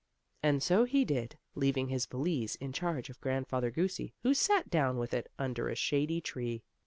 [0.41, 4.97] And go he did, leaving his valise in charge of Grandfather Goosey, who sat down
[4.97, 6.63] with it, under a shady tree.